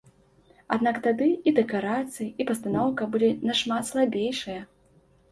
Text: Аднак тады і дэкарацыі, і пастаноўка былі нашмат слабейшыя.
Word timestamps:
Аднак 0.75 0.95
тады 1.07 1.25
і 1.49 1.51
дэкарацыі, 1.59 2.25
і 2.43 2.47
пастаноўка 2.51 3.03
былі 3.17 3.29
нашмат 3.51 3.83
слабейшыя. 3.91 4.65